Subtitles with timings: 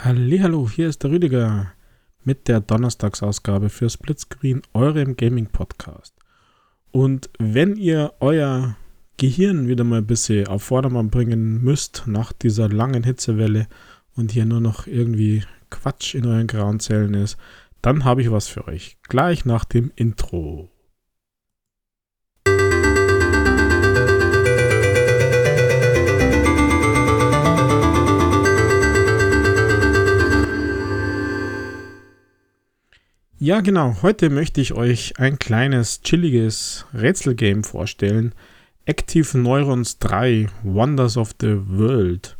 [0.00, 1.72] Hallo, hier ist der Rüdiger
[2.22, 6.14] mit der Donnerstagsausgabe für Splitscreen, eurem Gaming Podcast.
[6.92, 8.76] Und wenn ihr euer
[9.16, 13.66] Gehirn wieder mal ein bisschen auf Vordermann bringen müsst nach dieser langen Hitzewelle
[14.14, 17.36] und hier nur noch irgendwie Quatsch in euren grauen Zellen ist,
[17.82, 18.98] dann habe ich was für euch.
[19.08, 20.70] Gleich nach dem Intro.
[33.40, 34.02] Ja, genau.
[34.02, 38.34] Heute möchte ich euch ein kleines, chilliges Rätselgame vorstellen.
[38.84, 42.36] Active Neurons 3 Wonders of the World.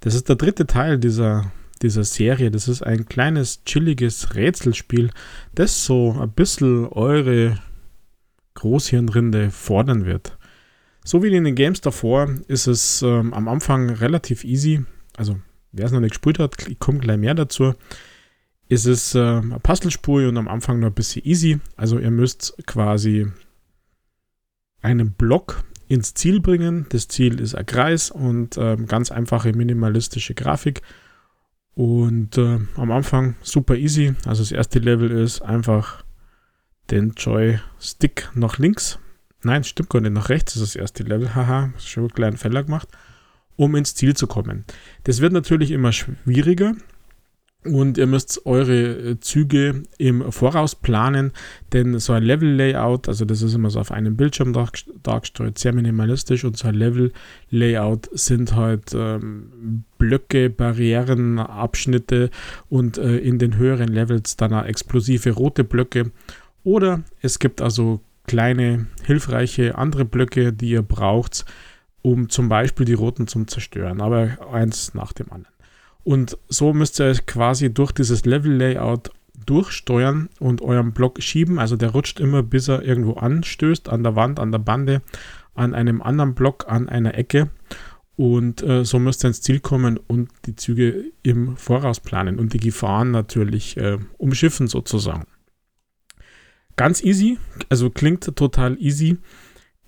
[0.00, 2.50] Das ist der dritte Teil dieser, dieser Serie.
[2.50, 5.12] Das ist ein kleines, chilliges Rätselspiel,
[5.54, 7.60] das so ein bisschen eure
[8.54, 10.36] Großhirnrinde fordern wird.
[11.04, 14.84] So wie in den Games davor ist es ähm, am Anfang relativ easy.
[15.16, 15.38] Also,
[15.70, 17.74] wer es noch nicht gespielt hat, kommt gleich mehr dazu
[18.68, 21.60] ist es äh, eine Puzzlespur und am Anfang noch ein bisschen easy.
[21.76, 23.26] Also ihr müsst quasi
[24.82, 26.86] einen Block ins Ziel bringen.
[26.88, 30.82] Das Ziel ist ein Kreis und äh, ganz einfache minimalistische Grafik.
[31.74, 34.14] Und äh, am Anfang super easy.
[34.24, 36.04] Also das erste Level ist einfach
[36.90, 38.98] den Joystick nach links.
[39.42, 41.34] Nein, stimmt gar nicht, nach rechts ist das erste Level.
[41.34, 42.88] Haha, schon einen kleinen Fehler gemacht.
[43.54, 44.64] Um ins Ziel zu kommen.
[45.04, 46.74] Das wird natürlich immer schwieriger
[47.74, 51.32] und ihr müsst eure Züge im Voraus planen,
[51.72, 54.52] denn so ein Level-Layout, also das ist immer so auf einem Bildschirm
[55.02, 62.30] dargestellt, sehr minimalistisch und so ein Level-Layout sind halt ähm, Blöcke, Barrieren, Abschnitte
[62.68, 66.10] und äh, in den höheren Levels dann auch explosive rote Blöcke.
[66.64, 71.44] Oder es gibt also kleine, hilfreiche andere Blöcke, die ihr braucht,
[72.02, 75.55] um zum Beispiel die roten zum Zerstören, aber eins nach dem anderen.
[76.06, 79.10] Und so müsst ihr quasi durch dieses Level-Layout
[79.44, 81.58] durchsteuern und euren Block schieben.
[81.58, 85.02] Also der rutscht immer, bis er irgendwo anstößt, an der Wand, an der Bande,
[85.56, 87.50] an einem anderen Block, an einer Ecke.
[88.14, 92.52] Und äh, so müsst ihr ins Ziel kommen und die Züge im Voraus planen und
[92.52, 95.26] die Gefahren natürlich äh, umschiffen sozusagen.
[96.76, 97.36] Ganz easy,
[97.68, 99.18] also klingt total easy,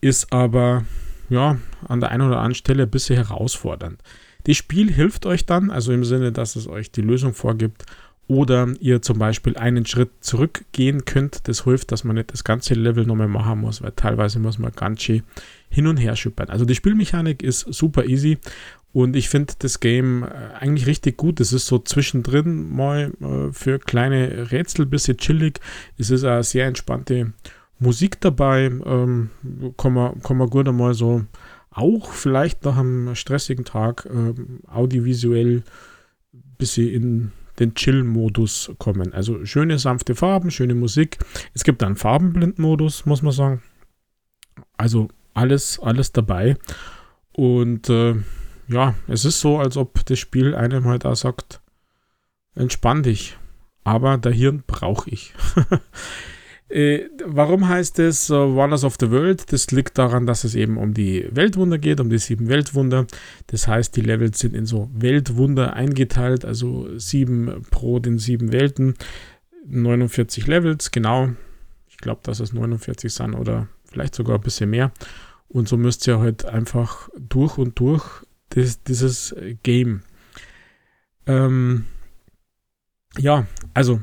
[0.00, 0.84] ist aber
[1.28, 4.02] ja an der einen oder anderen Stelle ein bisschen herausfordernd.
[4.48, 7.84] Das Spiel hilft euch dann, also im Sinne, dass es euch die Lösung vorgibt
[8.28, 11.46] oder ihr zum Beispiel einen Schritt zurückgehen könnt.
[11.48, 14.72] Das hilft, dass man nicht das ganze Level nochmal machen muss, weil teilweise muss man
[14.72, 15.22] ganz schön
[15.68, 16.48] hin und her schippern.
[16.48, 18.38] Also die Spielmechanik ist super easy
[18.94, 21.40] und ich finde das Game äh, eigentlich richtig gut.
[21.40, 25.60] Es ist so zwischendrin mal äh, für kleine Rätsel ein bisschen chillig.
[25.98, 27.34] Es ist eine sehr entspannte
[27.80, 28.64] Musik dabei.
[28.64, 29.28] Ähm,
[29.76, 31.26] kann, man, kann man gut einmal so
[31.78, 34.34] auch vielleicht nach einem stressigen Tag äh,
[34.70, 35.62] audiovisuell
[36.58, 39.12] bis sie in den Chill-Modus kommen.
[39.12, 41.18] Also schöne, sanfte Farben, schöne Musik.
[41.54, 43.62] Es gibt einen Farbenblind-Modus, muss man sagen.
[44.76, 46.56] Also alles, alles dabei.
[47.32, 48.14] Und äh,
[48.68, 51.60] ja, es ist so, als ob das Spiel einem halt auch sagt,
[52.54, 53.36] entspann dich.
[53.82, 55.32] Aber der Hirn brauche ich.
[56.68, 59.50] Äh, warum heißt es uh, Wonders of the World?
[59.52, 63.06] Das liegt daran, dass es eben um die Weltwunder geht, um die sieben Weltwunder.
[63.46, 68.94] Das heißt, die Levels sind in so Weltwunder eingeteilt, also sieben pro den sieben Welten.
[69.66, 71.30] 49 Levels, genau.
[71.88, 74.92] Ich glaube, dass es 49 sind oder vielleicht sogar ein bisschen mehr.
[75.48, 78.04] Und so müsst ihr halt einfach durch und durch
[78.50, 80.02] das, dieses Game.
[81.26, 81.86] Ähm,
[83.18, 84.00] ja, also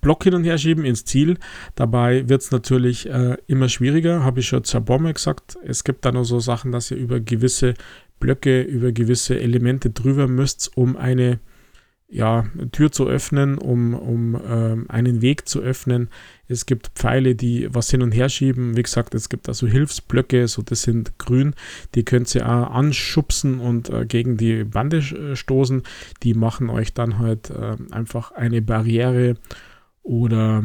[0.00, 1.38] Block hin und her schieben ins Ziel.
[1.74, 5.58] Dabei wird es natürlich äh, immer schwieriger, habe ich schon zur Bombe gesagt.
[5.64, 7.74] Es gibt da noch so Sachen, dass ihr über gewisse
[8.18, 11.40] Blöcke, über gewisse Elemente drüber müsst, um eine
[12.10, 16.08] ja, Tür zu öffnen, um, um ähm, einen Weg zu öffnen.
[16.48, 18.76] Es gibt Pfeile, die was hin und her schieben.
[18.76, 21.54] Wie gesagt, es gibt also Hilfsblöcke, so das sind grün.
[21.94, 25.84] Die könnt ihr auch anschubsen und äh, gegen die Bande äh, stoßen.
[26.24, 29.36] Die machen euch dann halt äh, einfach eine Barriere
[30.10, 30.64] oder,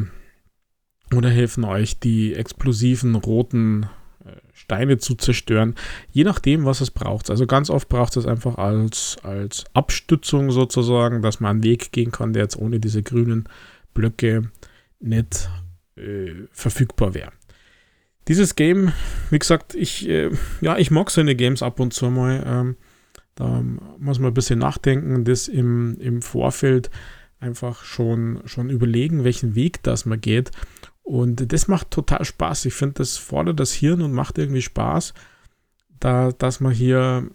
[1.15, 3.83] oder helfen euch, die explosiven roten
[4.25, 5.75] äh, Steine zu zerstören,
[6.11, 7.29] je nachdem, was es braucht.
[7.29, 12.11] Also ganz oft braucht es einfach als, als Abstützung sozusagen, dass man einen Weg gehen
[12.11, 13.47] kann, der jetzt ohne diese grünen
[13.93, 14.49] Blöcke
[14.99, 15.47] nicht
[15.95, 17.31] äh, verfügbar wäre.
[18.27, 18.93] Dieses Game,
[19.29, 20.31] wie gesagt, ich, äh,
[20.61, 22.43] ja, ich mag seine Games ab und zu mal.
[22.47, 22.77] Ähm,
[23.35, 23.63] da
[23.99, 26.89] muss man ein bisschen nachdenken, das im, im Vorfeld
[27.45, 30.51] einfach schon, schon überlegen, welchen Weg das man geht.
[31.03, 32.65] Und das macht total Spaß.
[32.65, 35.13] Ich finde, das fordert das Hirn und macht irgendwie Spaß,
[35.99, 37.29] da, dass man hier,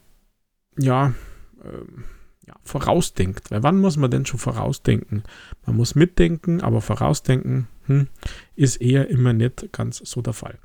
[0.76, 1.14] ja,
[1.62, 3.50] äh, ja, vorausdenkt.
[3.52, 5.22] Weil wann muss man denn schon vorausdenken?
[5.64, 8.08] Man muss mitdenken, aber vorausdenken hm,
[8.56, 10.58] ist eher immer nicht ganz so der Fall.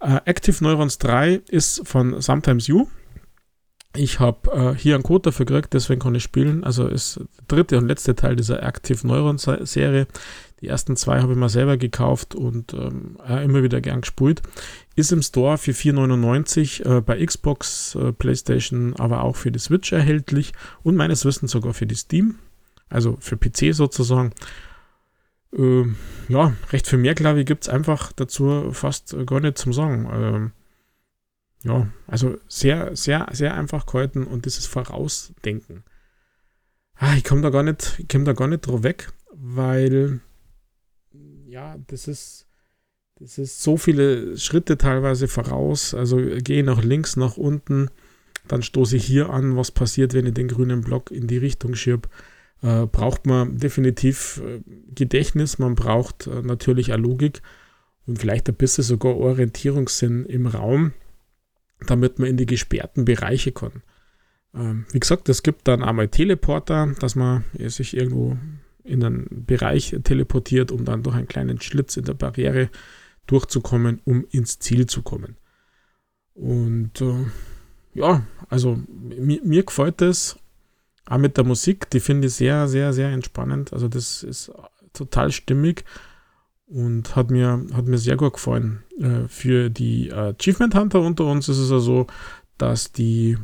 [0.00, 2.86] Äh, Active Neurons 3 ist von Sometimes You.
[3.98, 6.62] Ich habe äh, hier einen Code dafür gekriegt, deswegen kann ich spielen.
[6.62, 10.06] Also ist der dritte und letzte Teil dieser Active Neurons Serie.
[10.60, 14.42] Die ersten zwei habe ich mir selber gekauft und ähm, immer wieder gern gespielt.
[14.94, 19.92] Ist im Store für 4,99 äh, bei Xbox, äh, PlayStation, aber auch für die Switch
[19.92, 20.52] erhältlich
[20.82, 22.36] und meines Wissens sogar für die Steam,
[22.88, 24.32] also für PC sozusagen.
[25.56, 25.84] Äh,
[26.28, 30.52] ja, recht viel mehr, glaube ich, gibt es einfach dazu fast gar nicht zum Sagen.
[31.64, 35.84] Ja, also sehr, sehr, sehr einfach gehalten und dieses Vorausdenken.
[36.94, 40.20] Ah, ich komme da gar nicht, ich komme da gar nicht drauf weg, weil
[41.46, 42.46] ja, das ist,
[43.16, 45.94] das ist so viele Schritte teilweise voraus.
[45.94, 47.90] Also gehe nach links, nach unten,
[48.46, 51.74] dann stoße ich hier an, was passiert, wenn ich den grünen Block in die Richtung
[51.74, 52.08] schirb.
[52.62, 54.60] Äh, braucht man definitiv äh,
[54.94, 57.40] Gedächtnis, man braucht äh, natürlich eine Logik
[58.06, 60.92] und vielleicht ein bisschen sogar Orientierungssinn im Raum,
[61.86, 63.82] damit man in die gesperrten Bereiche kann.
[64.54, 68.36] Ähm, wie gesagt, es gibt dann einmal Teleporter, dass man sich irgendwo
[68.84, 72.70] in einen Bereich teleportiert, um dann durch einen kleinen Schlitz in der Barriere
[73.26, 75.36] durchzukommen, um ins Ziel zu kommen.
[76.34, 77.26] Und äh,
[77.94, 80.38] ja, also mir, mir gefällt das
[81.04, 83.72] auch mit der Musik, die finde ich sehr, sehr, sehr entspannend.
[83.72, 84.52] Also das ist
[84.92, 85.84] total stimmig
[86.68, 88.82] und hat mir, hat mir sehr gut gefallen.
[88.98, 92.06] Äh, für die Achievement Hunter unter uns ist es ja so,
[92.58, 93.38] dass die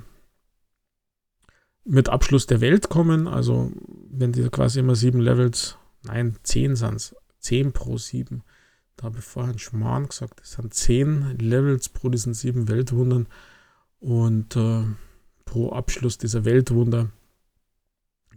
[1.84, 3.26] mit Abschluss der Welt kommen.
[3.26, 3.72] Also
[4.10, 8.42] wenn die quasi immer sieben Levels, nein, zehn sind es, zehn pro sieben.
[8.96, 13.26] Da habe ich vorher einen Schmarrn gesagt, es sind zehn Levels pro diesen sieben Weltwundern
[14.00, 14.84] und äh,
[15.44, 17.10] pro Abschluss dieser Weltwunder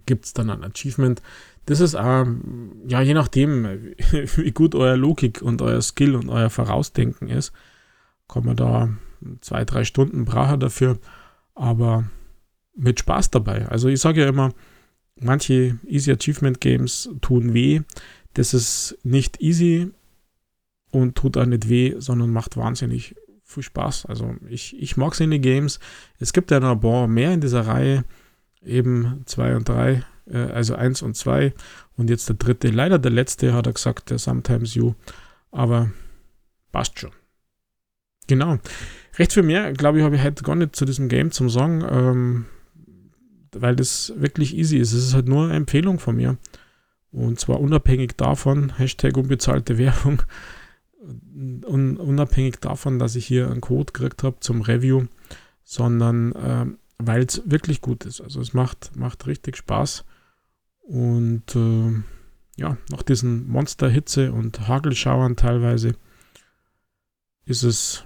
[0.07, 1.21] gibt es dann ein Achievement.
[1.67, 2.25] Das ist auch,
[2.87, 3.65] ja, je nachdem,
[4.37, 7.51] wie gut euer Logik und euer Skill und euer Vorausdenken ist,
[8.27, 8.89] kann man da
[9.41, 10.97] zwei, drei Stunden brauchen dafür.
[11.53, 12.05] Aber
[12.75, 13.67] mit Spaß dabei.
[13.67, 14.53] Also ich sage ja immer,
[15.19, 17.81] manche Easy Achievement Games tun weh.
[18.33, 19.91] Das ist nicht easy
[20.91, 24.05] und tut auch nicht weh, sondern macht wahnsinnig viel Spaß.
[24.05, 25.79] Also ich, ich mag seine Games.
[26.19, 28.03] Es gibt ja noch ein paar mehr in dieser Reihe,
[28.63, 31.53] eben zwei und drei, äh, also eins und zwei
[31.95, 32.69] und jetzt der dritte.
[32.69, 34.93] Leider der letzte, hat er gesagt, der Sometimes You,
[35.51, 35.91] aber
[36.71, 37.11] passt schon.
[38.27, 38.59] Genau.
[39.17, 41.83] Recht viel mehr, glaube ich, habe ich heute gar nicht zu diesem Game zum Sagen.
[41.89, 42.45] Ähm,
[43.61, 44.93] weil das wirklich easy ist.
[44.93, 46.37] Es ist halt nur eine Empfehlung von mir.
[47.11, 50.21] Und zwar unabhängig davon, Hashtag unbezahlte Werbung,
[51.65, 55.05] un, unabhängig davon, dass ich hier einen Code gekriegt habe zum Review,
[55.63, 56.65] sondern äh,
[56.97, 58.21] weil es wirklich gut ist.
[58.21, 60.05] Also es macht, macht richtig Spaß.
[60.79, 61.93] Und äh,
[62.55, 65.95] ja, nach diesen Monsterhitze und Hagelschauern teilweise
[67.45, 68.05] ist es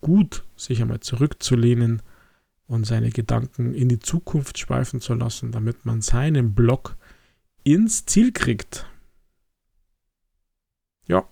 [0.00, 2.02] gut, sich einmal zurückzulehnen
[2.66, 6.96] und seine Gedanken in die Zukunft schweifen zu lassen, damit man seinen Block
[7.64, 8.86] ins Ziel kriegt.
[11.06, 11.26] Ja.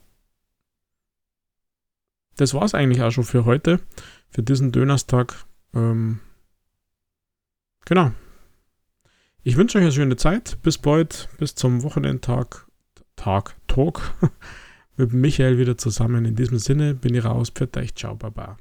[2.37, 3.81] Das war es eigentlich auch schon für heute,
[4.29, 5.47] für diesen Dönerstag.
[5.75, 6.21] Ähm,
[7.87, 8.13] genau.
[9.43, 10.59] Ich wünsche euch eine schöne Zeit.
[10.63, 12.67] Bis bald, bis zum Wochenendtag,
[13.17, 14.15] Tag, Talk
[14.97, 16.27] mit Michael wieder zusammen.
[16.27, 17.51] In diesem Sinne bin ich raus.
[17.55, 18.59] Für euch, ciao, baba.